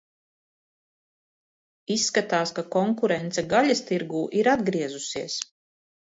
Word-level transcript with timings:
Izskatās, 1.95 2.53
ka 2.59 2.63
konkurence 2.75 3.43
gaļas 3.51 3.83
tirgū 3.91 4.23
ir 4.41 4.49
atgriezusies! 4.55 5.37